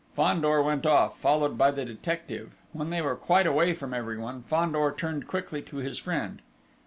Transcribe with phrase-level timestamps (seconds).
[0.15, 2.53] Fandor went off, followed by the detective.
[2.73, 6.41] When they were quite away from everyone, Fandor turned quickly to his friend.